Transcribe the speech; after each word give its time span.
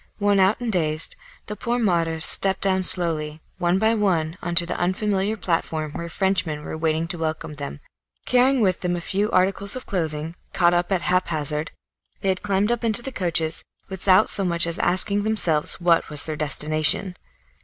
Worn 0.19 0.39
out 0.39 0.59
and 0.59 0.71
dazed, 0.73 1.15
the 1.45 1.55
poor 1.55 1.77
martyrs 1.77 2.25
stepped 2.25 2.61
down 2.61 2.81
slowly, 2.81 3.39
one 3.59 3.77
by 3.77 3.93
one, 3.93 4.35
on 4.41 4.55
to 4.55 4.65
the 4.65 4.75
unfamiliar 4.75 5.37
platform 5.37 5.91
where 5.91 6.09
Frenchmen 6.09 6.63
were 6.65 6.75
waiting 6.75 7.07
to 7.09 7.19
welcome 7.19 7.53
them. 7.53 7.81
Carrying 8.25 8.61
with 8.61 8.81
them 8.81 8.95
a 8.95 8.99
few 8.99 9.29
articles 9.29 9.75
of 9.75 9.85
clothing, 9.85 10.35
caught 10.53 10.73
up 10.73 10.91
at 10.91 11.03
haphazard, 11.03 11.69
they 12.21 12.29
had 12.29 12.41
climbed 12.41 12.71
up 12.71 12.83
into 12.83 13.03
the 13.03 13.11
coaches 13.11 13.61
without 13.89 14.27
so 14.31 14.43
much 14.43 14.65
as 14.65 14.79
asking 14.79 15.21
themselves 15.21 15.79
what 15.79 16.09
was 16.09 16.23
their 16.23 16.35
destination. 16.35 17.15